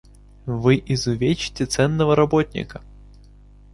[0.47, 2.81] Вы изувечите ценного работника.